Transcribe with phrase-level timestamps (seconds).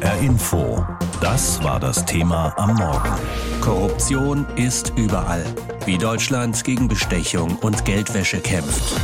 [0.00, 0.86] HR Info.
[1.20, 3.10] Das war das Thema am Morgen.
[3.60, 5.44] Korruption ist überall.
[5.84, 8.98] Wie Deutschland gegen Bestechung und Geldwäsche kämpft.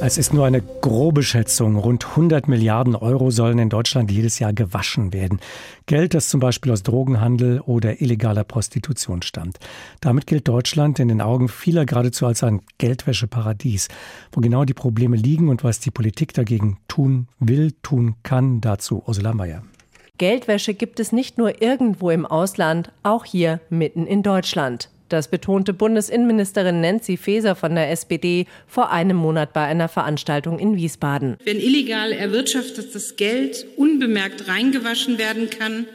[0.00, 1.76] Es ist nur eine grobe Schätzung.
[1.76, 5.40] Rund 100 Milliarden Euro sollen in Deutschland jedes Jahr gewaschen werden.
[5.86, 9.58] Geld, das zum Beispiel aus Drogenhandel oder illegaler Prostitution stammt.
[10.00, 13.88] Damit gilt Deutschland in den Augen vieler geradezu als ein Geldwäscheparadies.
[14.32, 19.02] Wo genau die Probleme liegen und was die Politik dagegen tun will, tun kann, dazu
[19.06, 19.62] Ursula Mayer.
[20.22, 24.88] Geldwäsche gibt es nicht nur irgendwo im Ausland, auch hier mitten in Deutschland.
[25.08, 30.76] Das betonte Bundesinnenministerin Nancy Faeser von der SPD vor einem Monat bei einer Veranstaltung in
[30.76, 31.38] Wiesbaden.
[31.44, 35.86] Wenn illegal erwirtschaftetes Geld unbemerkt reingewaschen werden kann,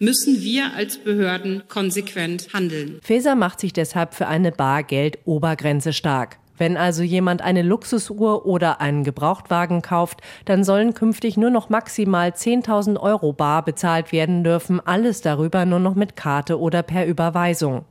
[0.00, 2.98] müssen wir als Behörden konsequent handeln.
[3.04, 6.38] Faeser macht sich deshalb für eine Bargeld-Obergrenze stark.
[6.58, 12.30] Wenn also jemand eine Luxusuhr oder einen Gebrauchtwagen kauft, dann sollen künftig nur noch maximal
[12.30, 17.84] 10.000 Euro bar bezahlt werden dürfen, alles darüber nur noch mit Karte oder per Überweisung.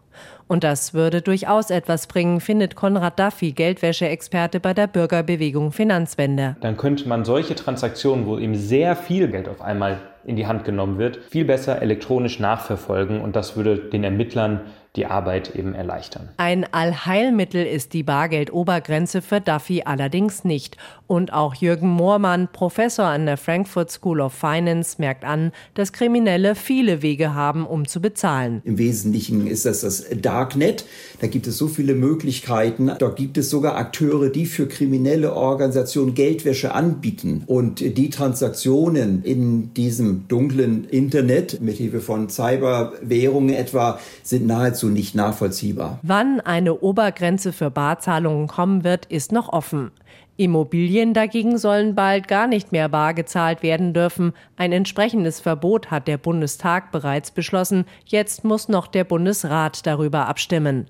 [0.47, 6.55] Und das würde durchaus etwas bringen, findet Konrad Duffy, Geldwäscheexperte bei der Bürgerbewegung Finanzwende.
[6.61, 10.63] Dann könnte man solche Transaktionen, wo eben sehr viel Geld auf einmal in die Hand
[10.63, 14.61] genommen wird, viel besser elektronisch nachverfolgen und das würde den Ermittlern
[14.95, 16.29] die Arbeit eben erleichtern.
[16.37, 20.77] Ein Allheilmittel ist die Bargeldobergrenze für Duffy allerdings nicht.
[21.07, 26.55] Und auch Jürgen Moormann, Professor an der Frankfurt School of Finance, merkt an, dass Kriminelle
[26.55, 28.61] viele Wege haben, um zu bezahlen.
[28.65, 30.85] Im Wesentlichen ist das das Darknet.
[31.21, 32.91] Da gibt es so viele Möglichkeiten.
[32.97, 37.43] Dort gibt es sogar Akteure, die für kriminelle Organisationen Geldwäsche anbieten.
[37.45, 44.89] Und die Transaktionen in diesem dunklen Internet mit Hilfe von Cyberwährungen etwa sind nahezu nahezu
[44.89, 45.99] nicht nachvollziehbar.
[46.01, 49.91] Wann eine Obergrenze für Barzahlungen kommen wird, ist noch offen.
[50.37, 54.33] Immobilien dagegen sollen bald gar nicht mehr bar gezahlt werden dürfen.
[54.57, 57.85] Ein entsprechendes Verbot hat der Bundestag bereits beschlossen.
[58.05, 60.87] Jetzt muss noch der Bundesrat darüber abstimmen.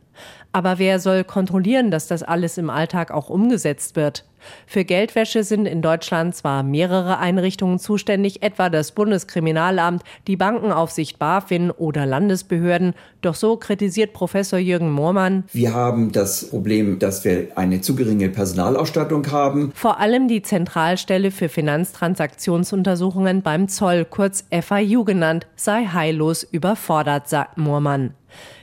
[0.55, 4.23] Aber wer soll kontrollieren, dass das alles im Alltag auch umgesetzt wird?
[4.65, 11.71] Für Geldwäsche sind in Deutschland zwar mehrere Einrichtungen zuständig, etwa das Bundeskriminalamt, die Bankenaufsicht BaFin
[11.71, 12.93] oder Landesbehörden.
[13.19, 15.43] Doch so kritisiert Professor Jürgen Moormann.
[15.51, 19.73] Wir haben das Problem, dass wir eine zu geringe Personalausstattung haben.
[19.75, 27.57] Vor allem die Zentralstelle für Finanztransaktionsuntersuchungen beim Zoll, kurz FIU genannt, sei heillos überfordert, sagt
[27.57, 28.13] Moormann.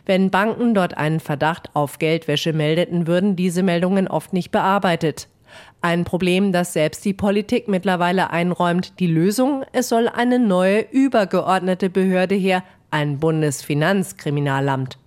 [0.05, 5.29] Wenn Banken dort einen Verdacht auf Geldwäsche meldeten, würden diese Meldungen oft nicht bearbeitet.
[5.81, 8.99] Ein Problem, das selbst die Politik mittlerweile einräumt.
[8.99, 14.99] Die Lösung, es soll eine neue übergeordnete Behörde her, ein Bundesfinanzkriminalamt.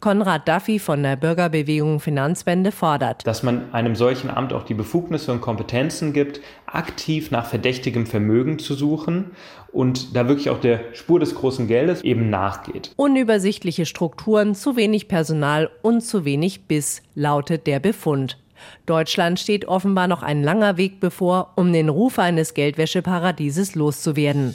[0.00, 3.26] Konrad Duffy von der Bürgerbewegung Finanzwende fordert.
[3.26, 8.58] Dass man einem solchen Amt auch die Befugnisse und Kompetenzen gibt, aktiv nach verdächtigem Vermögen
[8.58, 9.32] zu suchen
[9.72, 12.92] und da wirklich auch der Spur des großen Geldes eben nachgeht.
[12.96, 18.38] Unübersichtliche Strukturen, zu wenig Personal und zu wenig Biss, lautet der Befund.
[18.86, 24.54] Deutschland steht offenbar noch ein langer Weg bevor, um den Ruf eines Geldwäscheparadieses loszuwerden.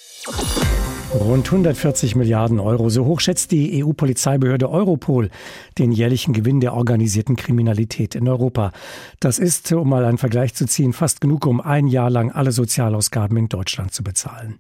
[1.12, 2.90] Rund 140 Milliarden Euro.
[2.90, 5.32] So hoch schätzt die EU-Polizeibehörde Europol
[5.80, 8.72] den jährlichen Gewinn der organisierten Kriminalität in Europa.
[9.20, 12.52] Das ist, um mal einen Vergleich zu ziehen, fast genug, um ein Jahr lang alle
[12.52, 14.58] Sozialausgaben in Deutschland zu bezahlen.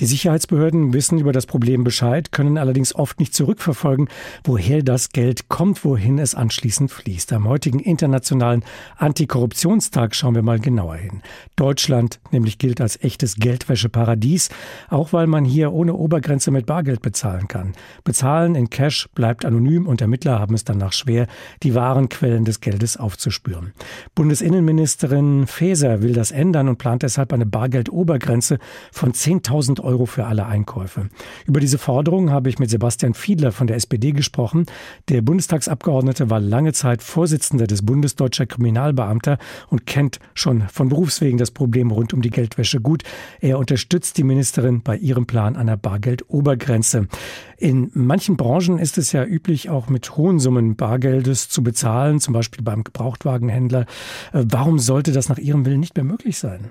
[0.00, 4.08] Die Sicherheitsbehörden wissen über das Problem Bescheid, können allerdings oft nicht zurückverfolgen,
[4.42, 7.32] woher das Geld kommt, wohin es anschließend fließt.
[7.32, 8.64] Am heutigen internationalen
[8.96, 11.22] Antikorruptionstag schauen wir mal genauer hin.
[11.54, 14.48] Deutschland nämlich gilt als echtes Geldwäscheparadies,
[14.88, 17.74] auch weil man hier ohne Obergrenze mit Bargeld bezahlen kann.
[18.04, 21.26] Bezahlen in Cash bleibt anonym und Ermittler haben es danach schwer,
[21.62, 23.74] die wahren Quellen des Geldes aufzuspüren.
[24.14, 28.58] Bundesinnenministerin Faeser will das ändern und plant deshalb eine Bargeldobergrenze
[28.90, 31.10] von 10.000 Euro für alle Einkäufe.
[31.44, 34.66] Über diese Forderung habe ich mit Sebastian Fiedler von der SPD gesprochen.
[35.08, 41.50] Der Bundestagsabgeordnete war lange Zeit Vorsitzender des Bundesdeutscher Kriminalbeamter und kennt schon von Berufswegen das
[41.50, 43.02] Problem rund um die Geldwäsche gut.
[43.40, 47.08] Er unterstützt die Ministerin bei ihrem Plan einer Bargeldobergrenze.
[47.56, 52.34] In manchen Branchen ist es ja üblich, auch mit hohen Summen Bargeldes zu bezahlen, zum
[52.34, 53.86] Beispiel beim Gebrauchtwagenhändler.
[54.32, 56.70] Äh, warum sollte das nach Ihrem Willen nicht mehr möglich sein?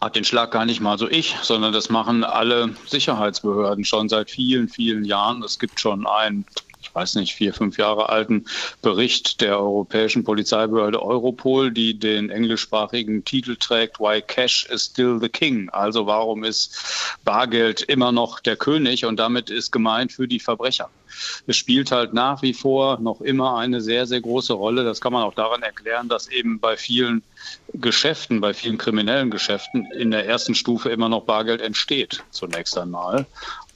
[0.00, 4.30] Hat den Schlag gar nicht mal so ich, sondern das machen alle Sicherheitsbehörden schon seit
[4.30, 5.42] vielen, vielen Jahren.
[5.42, 6.46] Es gibt schon ein
[6.82, 8.46] ich weiß nicht, vier, fünf Jahre alten
[8.82, 15.28] Bericht der europäischen Polizeibehörde Europol, die den englischsprachigen Titel trägt, Why Cash is Still the
[15.28, 15.68] King.
[15.70, 20.90] Also warum ist Bargeld immer noch der König und damit ist gemeint für die Verbrecher.
[21.46, 24.84] Es spielt halt nach wie vor noch immer eine sehr, sehr große Rolle.
[24.84, 27.22] Das kann man auch daran erklären, dass eben bei vielen
[27.74, 33.26] Geschäften, bei vielen kriminellen Geschäften in der ersten Stufe immer noch Bargeld entsteht, zunächst einmal.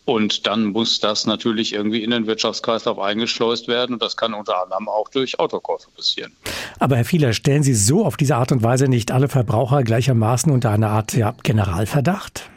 [0.05, 3.95] Und dann muss das natürlich irgendwie in den Wirtschaftskreislauf eingeschleust werden.
[3.95, 6.33] Und das kann unter anderem auch durch Autokäufe passieren.
[6.79, 10.53] Aber Herr Fieler, stellen Sie so auf diese Art und Weise nicht alle Verbraucher gleichermaßen
[10.53, 12.51] unter eine Art ja, Generalverdacht?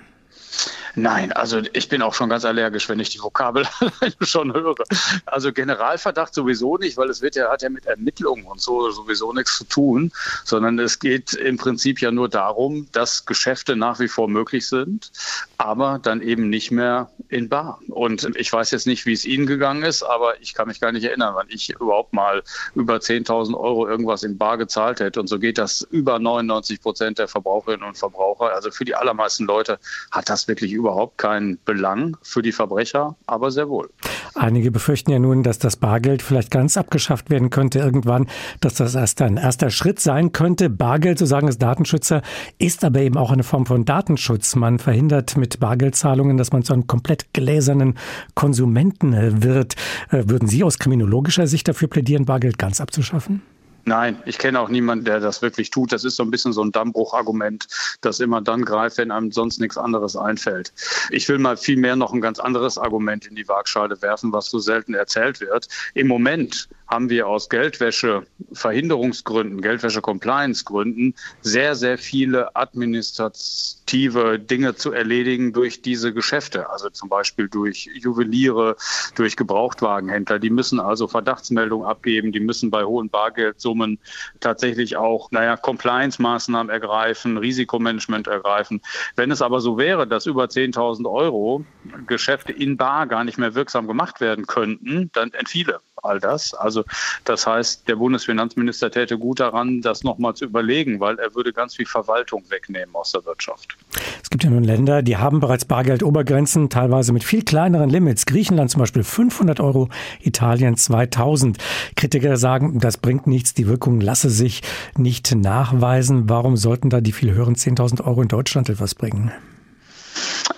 [1.00, 3.68] Nein, also ich bin auch schon ganz allergisch, wenn ich die Vokabel
[4.22, 4.84] schon höre.
[5.28, 9.32] Also Generalverdacht sowieso nicht, weil es wird ja, hat ja mit Ermittlungen und so sowieso
[9.32, 10.12] nichts zu tun,
[10.44, 15.12] sondern es geht im Prinzip ja nur darum, dass Geschäfte nach wie vor möglich sind,
[15.60, 17.80] aber dann eben nicht mehr in Bar.
[17.90, 20.92] Und ich weiß jetzt nicht, wie es Ihnen gegangen ist, aber ich kann mich gar
[20.92, 22.42] nicht erinnern, wann ich überhaupt mal
[22.74, 25.20] über 10.000 Euro irgendwas in Bar gezahlt hätte.
[25.20, 28.52] Und so geht das über 99 Prozent der Verbraucherinnen und Verbraucher.
[28.54, 29.78] Also für die allermeisten Leute
[30.10, 33.90] hat das wirklich über überhaupt keinen Belang für die Verbrecher, aber sehr wohl.
[34.36, 38.28] Einige befürchten ja nun, dass das Bargeld vielleicht ganz abgeschafft werden könnte irgendwann,
[38.62, 40.70] dass das erst ein erster Schritt sein könnte.
[40.70, 42.22] Bargeld, so sagen es Datenschützer,
[42.58, 44.56] ist aber eben auch eine Form von Datenschutz.
[44.56, 47.96] Man verhindert mit Bargeldzahlungen, dass man zu einem komplett gläsernen
[48.34, 49.76] Konsumenten wird.
[50.10, 53.42] Äh, würden Sie aus kriminologischer Sicht dafür plädieren, Bargeld ganz abzuschaffen?
[53.88, 55.94] Nein, ich kenne auch niemanden, der das wirklich tut.
[55.94, 57.68] Das ist so ein bisschen so ein Dammbruchargument,
[58.02, 60.74] das immer dann greift, wenn einem sonst nichts anderes einfällt.
[61.10, 64.60] Ich will mal vielmehr noch ein ganz anderes Argument in die Waagschale werfen, was so
[64.60, 65.70] selten erzählt wird.
[65.94, 75.82] Im Moment haben wir aus Geldwäsche-Verhinderungsgründen, Geldwäsche-Compliance-Gründen sehr, sehr viele administrative Dinge zu erledigen durch
[75.82, 76.70] diese Geschäfte.
[76.70, 78.78] Also zum Beispiel durch Juweliere,
[79.16, 80.40] durch Gebrauchtwagenhändler.
[80.40, 84.00] Die müssen also Verdachtsmeldungen abgeben, die müssen bei hohen Bargeldsummen
[84.40, 88.80] tatsächlich auch, naja, Compliance-Maßnahmen ergreifen, Risikomanagement ergreifen.
[89.16, 91.66] Wenn es aber so wäre, dass über 10.000 Euro
[92.06, 96.54] Geschäfte in Bar gar nicht mehr wirksam gemacht werden könnten, dann entfiele all das.
[96.54, 96.84] Also
[97.26, 101.76] das heißt, der Bundesfinanzminister täte gut daran, das nochmal zu überlegen, weil er würde ganz
[101.76, 103.78] viel Verwaltung wegnehmen aus der Wirtschaft.
[104.24, 108.26] Es gibt ja nun Länder, die haben bereits Bargeldobergrenzen, teilweise mit viel kleineren Limits.
[108.26, 109.90] Griechenland zum Beispiel 500 Euro,
[110.22, 111.58] Italien 2000.
[111.96, 114.62] Kritiker sagen, das bringt nichts, die Wirkung lasse sich
[114.98, 116.30] nicht nachweisen.
[116.30, 119.32] Warum sollten da die viel höheren 10.000 Euro in Deutschland etwas bringen?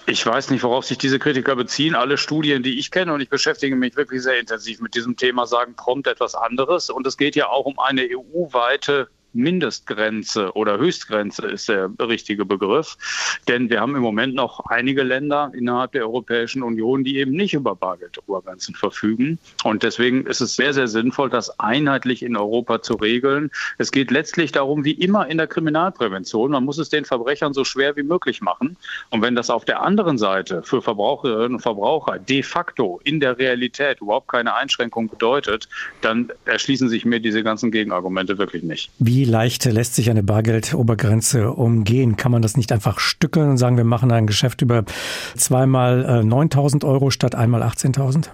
[0.10, 1.94] Ich weiß nicht, worauf sich diese Kritiker beziehen.
[1.94, 5.46] Alle Studien, die ich kenne, und ich beschäftige mich wirklich sehr intensiv mit diesem Thema,
[5.46, 6.90] sagen prompt etwas anderes.
[6.90, 12.98] Und es geht ja auch um eine EU-weite Mindestgrenze oder Höchstgrenze ist der richtige Begriff.
[13.48, 17.54] Denn wir haben im Moment noch einige Länder innerhalb der Europäischen Union, die eben nicht
[17.54, 19.40] über Bargeldobergrenzen verfügen.
[19.64, 23.52] Und deswegen ist es sehr, sehr sinnvoll, das einheitlich in Europa zu regeln.
[23.78, 27.64] Es geht letztlich darum, wie immer in der Kriminalprävention, man muss es den Verbrechern so
[27.64, 28.78] schwer wie möglich machen.
[29.10, 33.38] Und wenn das auf der anderen Seite für Verbraucherinnen und Verbraucher de facto in der
[33.38, 35.70] Realität überhaupt keine Einschränkung bedeutet,
[36.02, 38.90] dann erschließen sich mir diese ganzen Gegenargumente wirklich nicht.
[39.00, 42.18] Wie leicht lässt sich eine Bargeldobergrenze umgehen?
[42.18, 44.84] Kann man das nicht einfach stückeln und sagen, wir machen ein Geschäft über
[45.38, 48.30] zweimal 9.000 äh, Euro statt einmal 18.000?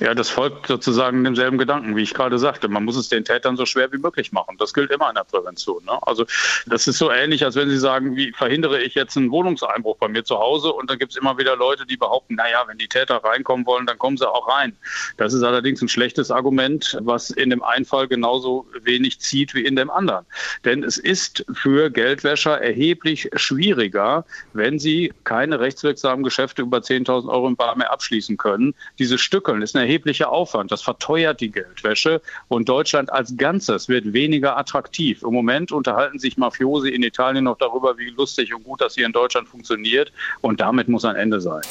[0.00, 2.68] Ja, das folgt sozusagen demselben Gedanken, wie ich gerade sagte.
[2.68, 4.56] Man muss es den Tätern so schwer wie möglich machen.
[4.58, 5.84] Das gilt immer in der Prävention.
[5.84, 5.98] Ne?
[6.02, 6.24] Also
[6.66, 10.08] das ist so ähnlich, als wenn Sie sagen, wie verhindere ich jetzt einen Wohnungseinbruch bei
[10.08, 12.88] mir zu Hause und dann gibt es immer wieder Leute, die behaupten, naja, wenn die
[12.88, 14.74] Täter reinkommen wollen, dann kommen sie auch rein.
[15.18, 19.66] Das ist allerdings ein schlechtes Argument, was in dem einen Fall genauso wenig zieht wie
[19.66, 20.24] in dem anderen.
[20.64, 24.24] Denn es ist für Geldwäscher erheblich schwieriger,
[24.54, 28.74] wenn sie keine rechtswirksamen Geschäfte über 10.000 Euro im Bar mehr abschließen können.
[28.98, 30.70] Dieses Stückeln ist eine erheblicher Aufwand.
[30.70, 35.22] Das verteuert die Geldwäsche und Deutschland als Ganzes wird weniger attraktiv.
[35.22, 39.06] Im Moment unterhalten sich Mafiosi in Italien noch darüber, wie lustig und gut das hier
[39.06, 41.62] in Deutschland funktioniert und damit muss ein Ende sein.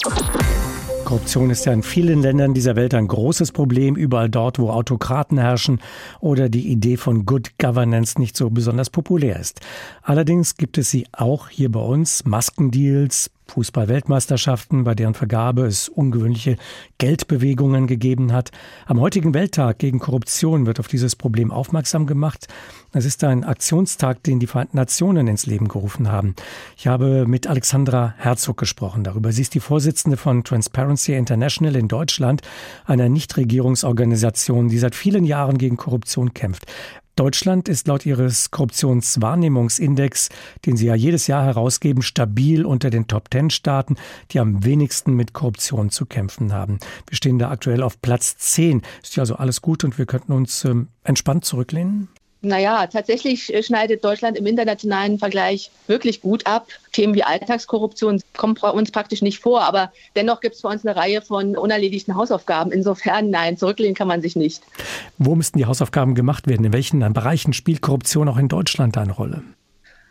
[1.05, 5.38] Korruption ist ja in vielen Ländern dieser Welt ein großes Problem, überall dort, wo Autokraten
[5.38, 5.81] herrschen
[6.19, 9.61] oder die Idee von Good Governance nicht so besonders populär ist.
[10.03, 16.58] Allerdings gibt es sie auch hier bei uns, Maskendeals, Fußball-Weltmeisterschaften, bei deren Vergabe es ungewöhnliche
[16.98, 18.51] Geldbewegungen gegeben hat.
[18.86, 22.48] Am heutigen Welttag gegen Korruption wird auf dieses Problem aufmerksam gemacht.
[22.91, 26.36] Es ist ein Aktionstag, den die Vereinten Nationen ins Leben gerufen haben.
[26.77, 29.32] Ich habe mit Alexandra Herzog gesprochen darüber.
[29.32, 32.41] Sie ist die Vorsitzende von Transparency International in Deutschland,
[32.86, 36.65] einer Nichtregierungsorganisation, die seit vielen Jahren gegen Korruption kämpft.
[37.19, 40.29] Deutschland ist laut ihres Korruptionswahrnehmungsindex,
[40.65, 43.97] den sie ja jedes Jahr herausgeben, stabil unter den Top-Ten-Staaten,
[44.31, 46.79] die am wenigsten mit Korruption zu kämpfen haben.
[47.09, 48.83] Wir stehen da aktuell auf Platz 10.
[49.03, 52.07] Ist ja also alles gut und wir könnten uns ähm, entspannt zurücklehnen?
[52.41, 56.67] Naja, tatsächlich äh, schneidet Deutschland im internationalen Vergleich wirklich gut ab.
[56.93, 60.86] Themen wie Alltagskorruption kommen bei uns praktisch nicht vor, aber dennoch gibt es bei uns
[60.86, 62.72] eine Reihe von unerledigten Hausaufgaben.
[62.72, 64.63] Insofern, nein, zurücklehnen kann man sich nicht.
[65.17, 66.65] Wo müssten die Hausaufgaben gemacht werden?
[66.65, 69.43] In welchen Bereichen spielt Korruption auch in Deutschland eine Rolle?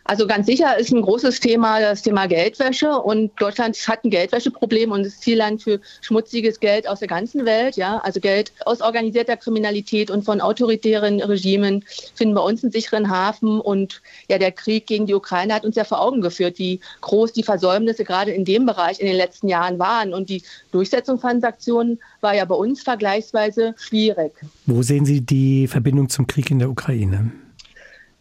[0.09, 4.91] Also ganz sicher ist ein großes Thema das Thema Geldwäsche und Deutschland hat ein Geldwäscheproblem
[4.91, 7.75] und ist Zielland für schmutziges Geld aus der ganzen Welt.
[7.75, 11.85] Ja, also Geld aus organisierter Kriminalität und von autoritären Regimen
[12.15, 15.75] finden bei uns einen sicheren Hafen und ja, der Krieg gegen die Ukraine hat uns
[15.75, 19.47] ja vor Augen geführt, wie groß die Versäumnisse gerade in dem Bereich in den letzten
[19.47, 24.31] Jahren waren und die Durchsetzung von Sanktionen war ja bei uns vergleichsweise schwierig.
[24.65, 27.31] Wo sehen Sie die Verbindung zum Krieg in der Ukraine?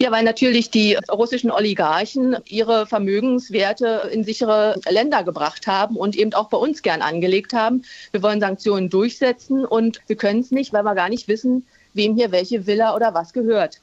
[0.01, 6.35] Ja, weil natürlich die russischen Oligarchen ihre Vermögenswerte in sichere Länder gebracht haben und eben
[6.35, 7.83] auch bei uns gern angelegt haben.
[8.13, 12.15] Wir wollen Sanktionen durchsetzen und wir können es nicht, weil wir gar nicht wissen, wem
[12.15, 13.81] hier welche Villa oder was gehört.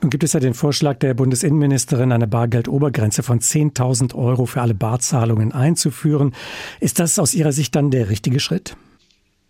[0.00, 4.74] Nun gibt es ja den Vorschlag der Bundesinnenministerin, eine Bargeldobergrenze von 10.000 Euro für alle
[4.74, 6.32] Barzahlungen einzuführen.
[6.78, 8.76] Ist das aus Ihrer Sicht dann der richtige Schritt?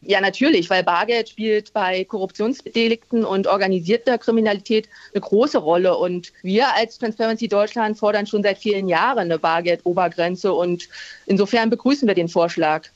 [0.02, 5.97] Ja, natürlich, weil Bargeld spielt bei Korruptionsdelikten und organisierter Kriminalität eine große Rolle.
[5.97, 10.54] Und wir als Transparency Deutschland fordern schon seit vielen Jahren eine Bargeldobergrenze.
[10.54, 10.88] Und
[11.26, 12.88] insofern begrüßen wir den Vorschlag.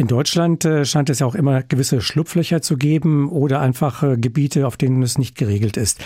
[0.00, 4.66] In Deutschland äh, scheint es ja auch immer gewisse Schlupflöcher zu geben oder einfach Gebiete,
[4.66, 6.00] auf denen es nicht geregelt ist.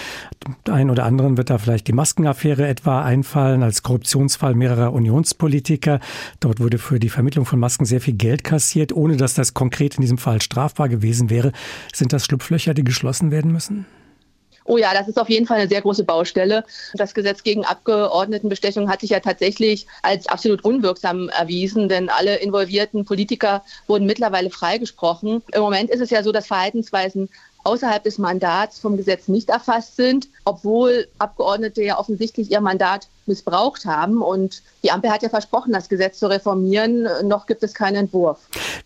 [0.68, 6.00] Ein oder anderen wird da vielleicht die Maskenaffäre etwa einfallen als Korruptionsfall mehrerer Unionspolitiker.
[6.40, 9.94] Dort wurde für die Vermittlung von Masken sehr viel Geld kassiert, ohne dass das konkret
[9.94, 11.52] in diesem Fall strafbar gewesen wäre.
[11.94, 13.86] Sind das Schlupflöcher, die geschlossen werden müssen?
[14.66, 16.64] Oh ja, das ist auf jeden Fall eine sehr große Baustelle.
[16.94, 23.04] Das Gesetz gegen Abgeordnetenbestechung hat sich ja tatsächlich als absolut unwirksam erwiesen, denn alle involvierten
[23.04, 25.42] Politiker wurden mittlerweile freigesprochen.
[25.52, 27.28] Im Moment ist es ja so, dass Verhaltensweisen
[27.64, 33.86] außerhalb des Mandats vom Gesetz nicht erfasst sind, obwohl Abgeordnete ja offensichtlich ihr Mandat missbraucht
[33.86, 34.22] haben.
[34.22, 37.06] Und die Ampel hat ja versprochen, das Gesetz zu reformieren.
[37.24, 38.38] Noch gibt es keinen Entwurf.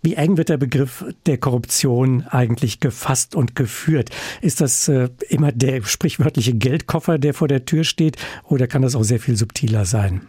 [0.03, 4.11] Wie eng wird der Begriff der Korruption eigentlich gefasst und geführt?
[4.41, 8.95] Ist das äh, immer der sprichwörtliche Geldkoffer, der vor der Tür steht, oder kann das
[8.95, 10.29] auch sehr viel subtiler sein?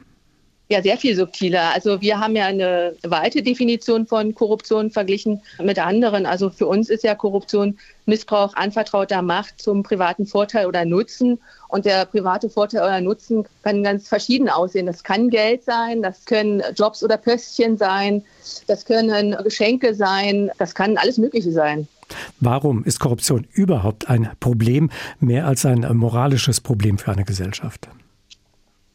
[0.72, 1.74] Ja, sehr viel subtiler.
[1.74, 6.28] Also wir haben ja eine weite Definition von Korruption verglichen mit anderen.
[6.28, 11.40] Also für uns ist ja Korruption Missbrauch anvertrauter Macht zum privaten Vorteil oder Nutzen.
[11.70, 14.86] Und der private Vorteil oder Nutzen kann ganz verschieden aussehen.
[14.86, 18.24] Das kann Geld sein, das können Jobs oder Pöstchen sein,
[18.68, 21.88] das können Geschenke sein, das kann alles Mögliche sein.
[22.40, 27.90] Warum ist Korruption überhaupt ein Problem, mehr als ein moralisches Problem für eine Gesellschaft?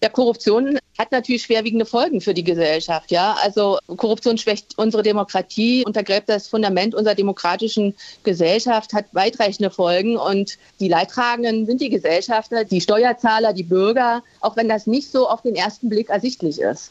[0.05, 3.11] Ja, Korruption hat natürlich schwerwiegende Folgen für die Gesellschaft.
[3.11, 10.19] Ja, also Korruption schwächt unsere Demokratie, untergräbt das Fundament unserer demokratischen Gesellschaft, hat weitreichende Folgen
[10.19, 15.27] und die Leidtragenden sind die Gesellschafter, die Steuerzahler, die Bürger, auch wenn das nicht so
[15.27, 16.91] auf den ersten Blick ersichtlich ist.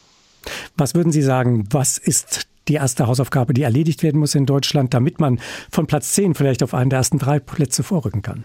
[0.76, 4.96] Was würden Sie sagen, was ist die erste Hausaufgabe, die erledigt werden muss in Deutschland,
[4.96, 5.40] damit man
[5.70, 8.44] von Platz 10 vielleicht auf einen der ersten drei Plätze vorrücken kann?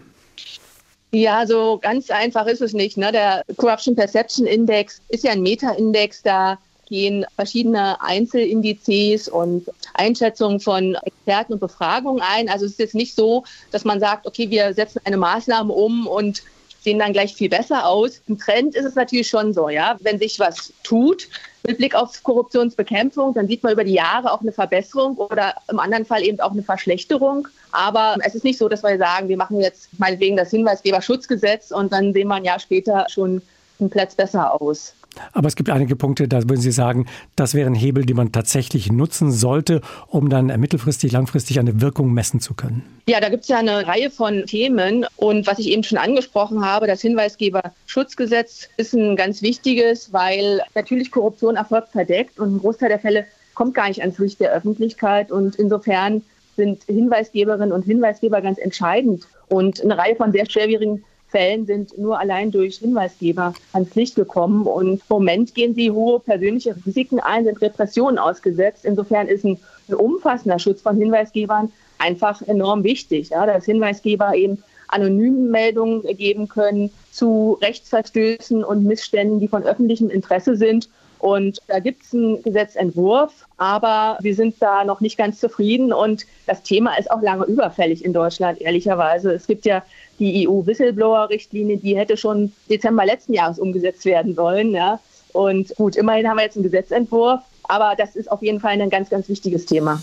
[1.11, 2.97] Ja, so ganz einfach ist es nicht.
[2.97, 3.13] Ne?
[3.13, 10.97] Der Corruption Perception Index ist ja ein Meta-Index, da gehen verschiedene Einzelindizes und Einschätzungen von
[11.03, 12.49] Experten und Befragungen ein.
[12.49, 16.07] Also es ist jetzt nicht so, dass man sagt, okay, wir setzen eine Maßnahme um
[16.07, 16.43] und
[16.89, 18.23] sehen dann gleich viel besser aus.
[18.29, 21.29] Im Trend ist es natürlich schon so, ja, wenn sich was tut
[21.67, 25.79] mit Blick auf Korruptionsbekämpfung, dann sieht man über die Jahre auch eine Verbesserung oder im
[25.79, 27.47] anderen Fall eben auch eine Verschlechterung.
[27.73, 31.93] Aber es ist nicht so, dass wir sagen, wir machen jetzt meinetwegen das Hinweisgeberschutzgesetz und
[31.93, 33.43] dann sehen wir ein Jahr später schon
[33.81, 34.95] einen Platz besser aus.
[35.33, 37.07] Aber es gibt einige Punkte, da würden Sie sagen,
[37.37, 42.41] das wären Hebel, die man tatsächlich nutzen sollte, um dann mittelfristig, langfristig eine Wirkung messen
[42.41, 42.83] zu können.
[43.09, 45.07] Ja, da gibt es ja eine Reihe von Themen.
[45.17, 51.11] Und was ich eben schon angesprochen habe, das Hinweisgeberschutzgesetz ist ein ganz wichtiges, weil natürlich
[51.11, 55.33] Korruption erfolgt verdeckt und ein Großteil der Fälle kommt gar nicht ans Licht der Öffentlichkeit.
[55.33, 56.23] Und insofern
[56.57, 59.27] sind Hinweisgeberinnen und Hinweisgeber ganz entscheidend.
[59.49, 64.67] Und eine Reihe von sehr schwerwiegenden Fällen sind nur allein durch Hinweisgeber ans Licht gekommen.
[64.67, 68.85] Und im Moment gehen sie hohe persönliche Risiken ein, sind Repressionen ausgesetzt.
[68.85, 69.59] Insofern ist ein,
[69.89, 76.49] ein umfassender Schutz von Hinweisgebern einfach enorm wichtig, ja, dass Hinweisgeber eben anonyme Meldungen geben
[76.49, 80.89] können zu Rechtsverstößen und Missständen, die von öffentlichem Interesse sind.
[81.19, 85.93] Und da gibt es einen Gesetzentwurf, aber wir sind da noch nicht ganz zufrieden.
[85.93, 89.33] Und das Thema ist auch lange überfällig in Deutschland, ehrlicherweise.
[89.33, 89.83] Es gibt ja
[90.19, 94.73] die EU-Whistleblower-Richtlinie, die hätte schon Dezember letzten Jahres umgesetzt werden sollen.
[94.73, 95.01] Ja.
[95.33, 98.91] Und gut, immerhin haben wir jetzt einen Gesetzentwurf, aber das ist auf jeden Fall ein
[98.91, 100.03] ganz, ganz wichtiges Thema.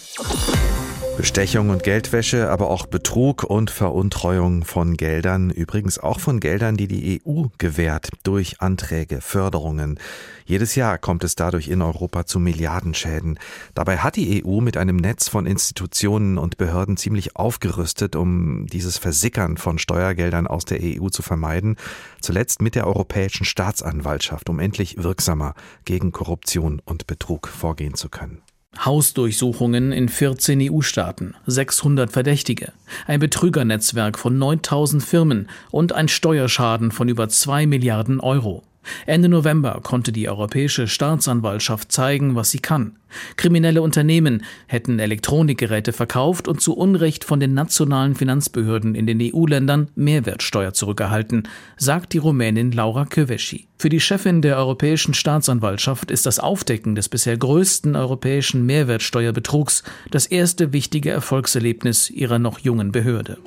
[1.25, 6.87] Bestechung und Geldwäsche, aber auch Betrug und Veruntreuung von Geldern, übrigens auch von Geldern, die
[6.87, 9.99] die EU gewährt durch Anträge, Förderungen.
[10.45, 13.39] Jedes Jahr kommt es dadurch in Europa zu Milliardenschäden.
[13.73, 18.99] Dabei hat die EU mit einem Netz von Institutionen und Behörden ziemlich aufgerüstet, um dieses
[18.99, 21.75] Versickern von Steuergeldern aus der EU zu vermeiden.
[22.21, 25.55] Zuletzt mit der Europäischen Staatsanwaltschaft, um endlich wirksamer
[25.85, 28.44] gegen Korruption und Betrug vorgehen zu können.
[28.83, 32.73] Hausdurchsuchungen in 14 EU-Staaten, 600 Verdächtige,
[33.07, 38.63] ein Betrügernetzwerk von 9000 Firmen und ein Steuerschaden von über 2 Milliarden Euro.
[39.05, 42.97] Ende November konnte die Europäische Staatsanwaltschaft zeigen, was sie kann.
[43.37, 49.89] Kriminelle Unternehmen hätten Elektronikgeräte verkauft und zu Unrecht von den nationalen Finanzbehörden in den EU-Ländern
[49.95, 53.67] Mehrwertsteuer zurückerhalten, sagt die Rumänin Laura Köveschi.
[53.77, 60.25] Für die Chefin der Europäischen Staatsanwaltschaft ist das Aufdecken des bisher größten europäischen Mehrwertsteuerbetrugs das
[60.25, 63.37] erste wichtige Erfolgserlebnis ihrer noch jungen Behörde.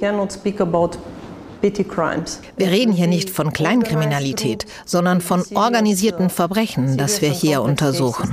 [1.60, 8.32] Wir reden hier nicht von Kleinkriminalität, sondern von organisierten Verbrechen, das wir hier untersuchen.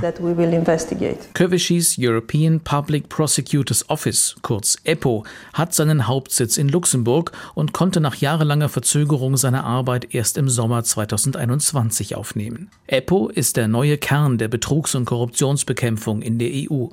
[1.34, 8.16] Köveschis European Public Prosecutors Office, kurz EPO, hat seinen Hauptsitz in Luxemburg und konnte nach
[8.16, 12.70] jahrelanger Verzögerung seine Arbeit erst im Sommer 2021 aufnehmen.
[12.86, 16.86] EPO ist der neue Kern der Betrugs- und Korruptionsbekämpfung in der EU.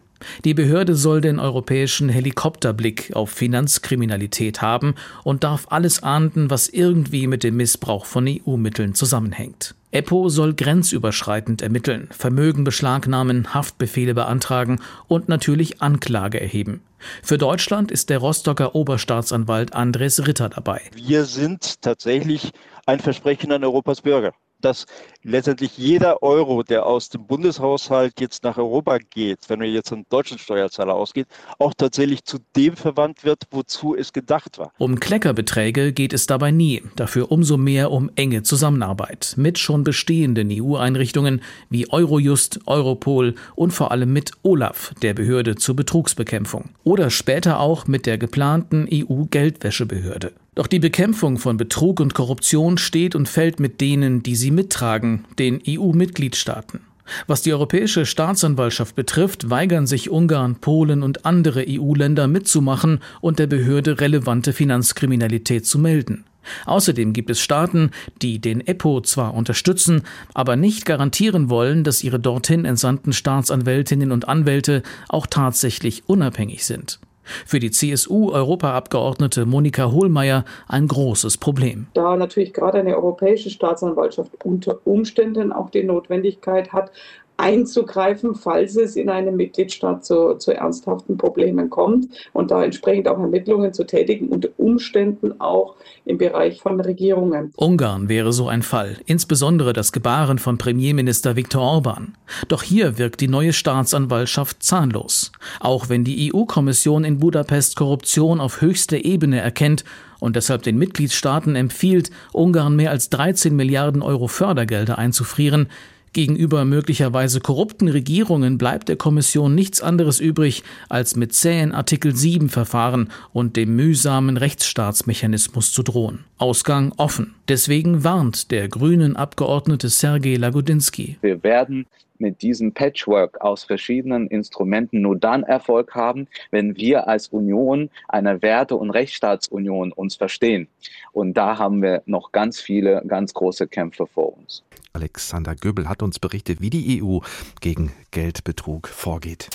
[0.46, 7.28] Die Behörde soll den europäischen Helikopterblick auf Finanzkriminalität haben und darf alles ahnden, was irgendwie
[7.28, 9.76] mit dem Missbrauch von EU-Mitteln zusammenhängt.
[9.92, 16.82] EPO soll grenzüberschreitend ermitteln, Vermögen beschlagnahmen, Haftbefehle beantragen und natürlich Anklage erheben.
[17.22, 20.82] Für Deutschland ist der Rostocker Oberstaatsanwalt Andres Ritter dabei.
[20.96, 22.52] Wir sind tatsächlich
[22.88, 24.86] ein Versprechen an Europas Bürger dass
[25.24, 30.06] letztendlich jeder Euro, der aus dem Bundeshaushalt jetzt nach Europa geht, wenn wir jetzt einen
[30.10, 31.28] deutschen Steuerzahler ausgeht,
[31.60, 34.72] auch tatsächlich zu dem verwandt wird, wozu es gedacht war.
[34.78, 40.50] Um Kleckerbeträge geht es dabei nie, dafür umso mehr um enge Zusammenarbeit mit schon bestehenden
[40.52, 46.70] EU-Einrichtungen wie Eurojust, Europol und vor allem mit OLAF, der Behörde zur Betrugsbekämpfung.
[46.84, 50.34] Oder später auch mit der geplanten EU-Geldwäschebehörde.
[50.56, 55.26] Doch die Bekämpfung von Betrug und Korruption steht und fällt mit denen, die sie mittragen,
[55.40, 56.82] den EU-Mitgliedstaaten.
[57.28, 63.48] Was die Europäische Staatsanwaltschaft betrifft, weigern sich Ungarn, Polen und andere EU-Länder mitzumachen und der
[63.48, 66.24] Behörde relevante Finanzkriminalität zu melden.
[66.66, 72.20] Außerdem gibt es Staaten, die den EPO zwar unterstützen, aber nicht garantieren wollen, dass ihre
[72.20, 77.00] dorthin entsandten Staatsanwältinnen und Anwälte auch tatsächlich unabhängig sind.
[77.46, 81.88] Für die CSU-Europaabgeordnete Monika Hohlmeier ein großes Problem.
[81.94, 86.92] Da natürlich gerade eine europäische Staatsanwaltschaft unter Umständen auch die Notwendigkeit hat,
[87.38, 93.20] einzugreifen, falls es in einem Mitgliedstaat zu, zu ernsthaften Problemen kommt und da entsprechend auch
[93.20, 97.52] Ermittlungen zu tätigen, unter Umständen auch im Bereich von Regierungen.
[97.56, 102.16] Ungarn wäre so ein Fall, insbesondere das Gebaren von Premierminister Viktor Orban.
[102.48, 105.32] Doch hier wirkt die neue Staatsanwaltschaft zahnlos.
[105.60, 109.84] Auch wenn die EU-Kommission in Budapest Korruption auf höchster Ebene erkennt
[110.20, 115.68] und deshalb den Mitgliedstaaten empfiehlt, Ungarn mehr als 13 Milliarden Euro Fördergelder einzufrieren,
[116.14, 122.50] Gegenüber möglicherweise korrupten Regierungen bleibt der Kommission nichts anderes übrig, als mit zähen Artikel 7
[122.50, 126.20] Verfahren und dem mühsamen Rechtsstaatsmechanismus zu drohen.
[126.38, 127.34] Ausgang offen.
[127.48, 131.18] Deswegen warnt der grünen Abgeordnete Sergej Lagodinsky.
[131.22, 131.86] Wir werden
[132.24, 138.42] mit diesem Patchwork aus verschiedenen Instrumenten nur dann Erfolg haben, wenn wir als Union, einer
[138.42, 140.68] Werte- und Rechtsstaatsunion, uns verstehen.
[141.12, 144.64] Und da haben wir noch ganz viele, ganz große Kämpfe vor uns.
[144.94, 147.20] Alexander Göbel hat uns berichtet, wie die EU
[147.62, 149.50] gegen Geldbetrug vorgeht.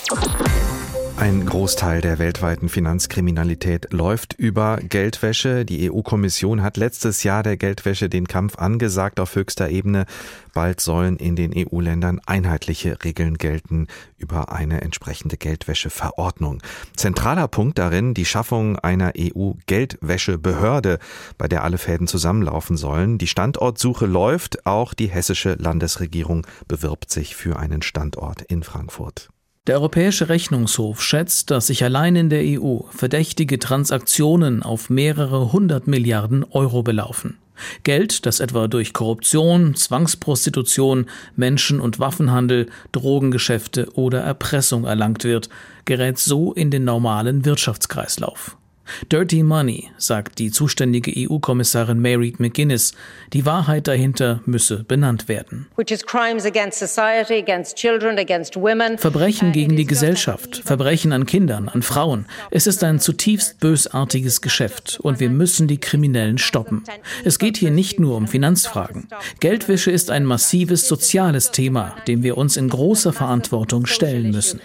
[1.19, 5.65] Ein Großteil der weltweiten Finanzkriminalität läuft über Geldwäsche.
[5.65, 10.05] Die EU-Kommission hat letztes Jahr der Geldwäsche den Kampf angesagt auf höchster Ebene.
[10.53, 16.61] Bald sollen in den EU-Ländern einheitliche Regeln gelten über eine entsprechende Geldwäscheverordnung.
[16.95, 20.99] Zentraler Punkt darin die Schaffung einer EU-Geldwäschebehörde,
[21.37, 23.17] bei der alle Fäden zusammenlaufen sollen.
[23.17, 24.65] Die Standortsuche läuft.
[24.65, 29.29] Auch die hessische Landesregierung bewirbt sich für einen Standort in Frankfurt.
[29.69, 35.85] Der Europäische Rechnungshof schätzt, dass sich allein in der EU verdächtige Transaktionen auf mehrere hundert
[35.85, 37.37] Milliarden Euro belaufen.
[37.83, 41.05] Geld, das etwa durch Korruption, Zwangsprostitution,
[41.35, 45.49] Menschen- und Waffenhandel, Drogengeschäfte oder Erpressung erlangt wird,
[45.85, 48.57] gerät so in den normalen Wirtschaftskreislauf.
[49.11, 52.93] Dirty Money, sagt die zuständige EU-Kommissarin Mary McGuinness.
[53.33, 55.67] Die Wahrheit dahinter müsse benannt werden.
[58.97, 62.25] Verbrechen gegen die Gesellschaft, Verbrechen an Kindern, an Frauen.
[62.51, 66.83] Es ist ein zutiefst bösartiges Geschäft und wir müssen die Kriminellen stoppen.
[67.23, 69.07] Es geht hier nicht nur um Finanzfragen.
[69.39, 74.61] Geldwäsche ist ein massives soziales Thema, dem wir uns in großer Verantwortung stellen müssen.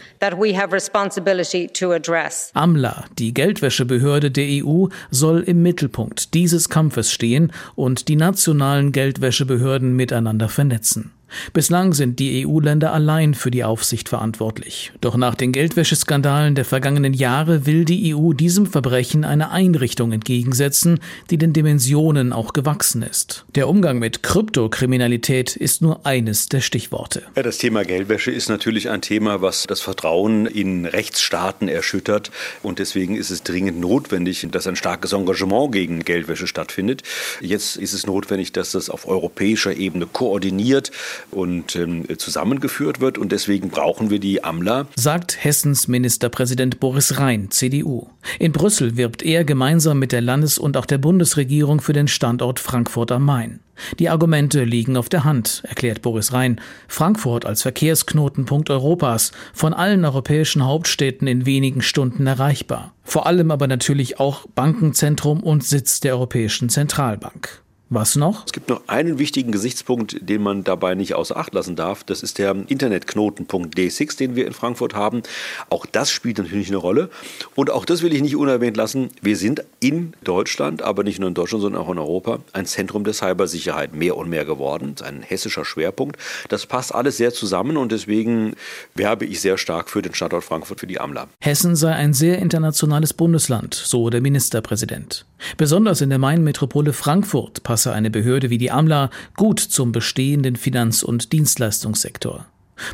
[2.55, 9.95] AMLA, die Geldwäschebehörde der EU, soll im Mittelpunkt dieses Kampfes stehen und die nationalen Geldwäschebehörden
[9.95, 11.13] miteinander vernetzen.
[11.53, 14.93] Bislang sind die EU-Länder allein für die Aufsicht verantwortlich.
[15.01, 21.01] Doch nach den Geldwäscheskandalen der vergangenen Jahre will die EU diesem Verbrechen eine Einrichtung entgegensetzen,
[21.31, 23.45] die den Dimensionen auch gewachsen ist.
[23.55, 27.23] Der Umgang mit Kryptokriminalität ist nur eines der Stichworte.
[27.37, 32.31] Ja, das Thema Geldwäsche ist natürlich ein Thema, was das Vertrauen in Rechtsstaaten erschüttert.
[32.63, 37.03] Und deswegen ist es dringend notwendig, dass ein starkes Engagement gegen Geldwäsche stattfindet.
[37.41, 40.91] Jetzt ist es notwendig, dass das auf europäischer Ebene koordiniert
[41.31, 43.19] und ähm, zusammengeführt wird.
[43.19, 44.87] Und deswegen brauchen wir die AMLA.
[44.97, 48.09] Sagt Hessens Ministerpräsident Boris Rhein, CDU.
[48.39, 52.61] In Brüssel wirbt er gemeinsam mit der Landes- und auch der Bundesregierung für den Standort
[52.61, 53.61] Frankfurt am Main.
[53.99, 56.61] Die Argumente liegen auf der Hand, erklärt Boris Rhein.
[56.89, 62.95] Frankfurt als Verkehrsknotenpunkt Europas, von allen europäischen Hauptstädten in wenigen Stunden erreichbar.
[63.03, 67.64] Vor allem aber natürlich auch Bankenzentrum und Sitz der Europäischen Zentralbank.
[67.95, 68.45] Was noch?
[68.45, 72.03] Es gibt noch einen wichtigen Gesichtspunkt, den man dabei nicht außer Acht lassen darf.
[72.03, 75.23] Das ist der Internetknotenpunkt D6, den wir in Frankfurt haben.
[75.71, 77.09] Auch das spielt natürlich eine Rolle.
[77.55, 79.11] Und auch das will ich nicht unerwähnt lassen.
[79.23, 83.05] Wir sind in Deutschland, aber nicht nur in Deutschland, sondern auch in Europa, ein Zentrum
[83.05, 84.97] der Cybersicherheit mehr und mehr geworden.
[84.97, 86.17] Das ist ein hessischer Schwerpunkt.
[86.49, 88.57] Das passt alles sehr zusammen und deswegen
[88.97, 91.29] werbe ich sehr stark für den Standort Frankfurt, für die AMLA.
[91.41, 95.27] Hessen sei ein sehr internationales Bundesland, so der Ministerpräsident.
[95.57, 101.03] Besonders in der Main-Metropole Frankfurt passe eine Behörde wie die AMLA gut zum bestehenden Finanz-
[101.03, 102.47] und Dienstleistungssektor.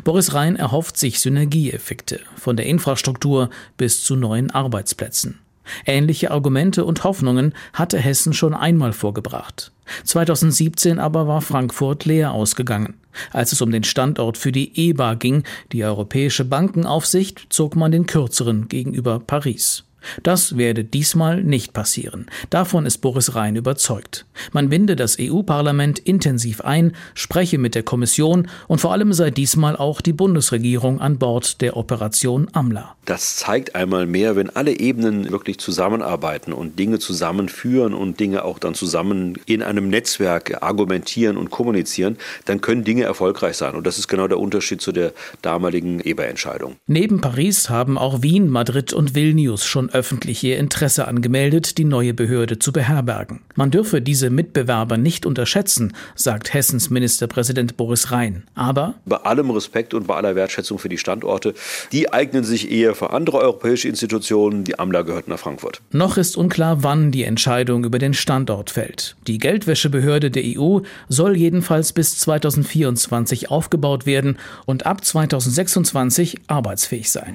[0.03, 5.39] Boris Rhein erhofft sich Synergieeffekte von der Infrastruktur bis zu neuen Arbeitsplätzen.
[5.87, 9.71] Ähnliche Argumente und Hoffnungen hatte Hessen schon einmal vorgebracht.
[10.03, 12.95] 2017 aber war Frankfurt leer ausgegangen.
[13.33, 18.07] Als es um den Standort für die EBA ging, die Europäische Bankenaufsicht, zog man den
[18.07, 19.85] kürzeren gegenüber Paris.
[20.23, 22.27] Das werde diesmal nicht passieren.
[22.51, 24.27] Davon ist Boris Rhein überzeugt.
[24.53, 29.77] Man binde das EU-Parlament intensiv ein, spreche mit der Kommission und vor allem sei diesmal
[29.77, 32.97] auch die Bundesregierung an Bord der Operation AMLA.
[33.05, 38.59] Das zeigt einmal mehr, wenn alle Ebenen wirklich zusammenarbeiten und Dinge zusammenführen und Dinge auch
[38.59, 43.75] dann zusammen in einem Netzwerk argumentieren und kommunizieren, dann können Dinge erfolgreich sein.
[43.75, 46.77] Und das ist genau der Unterschied zu der damaligen EBA-Entscheidung.
[46.87, 52.15] Neben Paris haben auch Wien, Madrid und Vilnius schon öffentlich ihr Interesse angemeldet, die neue
[52.15, 53.41] Behörde zu beherbergen.
[53.55, 58.45] Man dürfe diese Mitbewerber nicht unterschätzen, sagt Hessens Ministerpräsident Boris Rhein.
[58.55, 61.55] Aber bei allem Respekt und bei aller Wertschätzung für die Standorte,
[61.93, 64.65] die eignen sich eher für andere europäische Institutionen.
[64.65, 65.81] Die AMLA gehört nach Frankfurt.
[65.93, 69.17] Noch ist unklar, wann die Entscheidung über den Standort fällt.
[69.27, 77.35] Die Geldwäschebehörde der EU soll jedenfalls bis 2024 aufgebaut werden und ab 2026 arbeitsfähig sein.